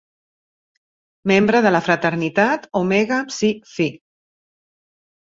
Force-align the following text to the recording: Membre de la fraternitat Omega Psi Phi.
Membre 1.31 1.59
de 1.65 1.71
la 1.75 1.81
fraternitat 1.87 2.65
Omega 2.79 3.19
Psi 3.27 3.51
Phi. 3.75 3.87